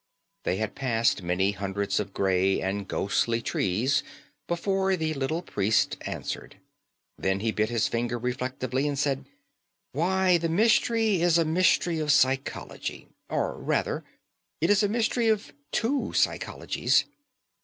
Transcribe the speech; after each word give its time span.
They 0.45 0.55
had 0.55 0.73
passed 0.73 1.21
many 1.21 1.51
hundreds 1.51 1.99
of 1.99 2.11
grey 2.11 2.59
and 2.59 2.87
ghostly 2.87 3.39
trees 3.39 4.01
before 4.47 4.95
the 4.95 5.13
little 5.13 5.43
priest 5.43 5.95
answered. 6.07 6.55
Then 7.19 7.41
he 7.41 7.51
bit 7.51 7.69
his 7.69 7.87
finger 7.87 8.17
reflectively 8.17 8.87
and 8.87 8.97
said: 8.97 9.25
"Why, 9.91 10.39
the 10.39 10.49
mystery 10.49 11.21
is 11.21 11.37
a 11.37 11.45
mystery 11.45 11.99
of 11.99 12.11
psychology. 12.11 13.09
Or, 13.29 13.55
rather, 13.59 14.03
it 14.59 14.71
is 14.71 14.81
a 14.81 14.89
mystery 14.89 15.27
of 15.27 15.53
two 15.71 16.13
psychologies. 16.15 17.03